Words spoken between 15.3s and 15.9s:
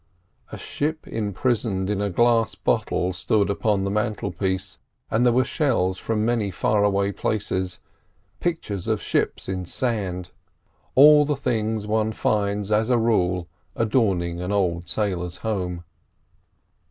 home.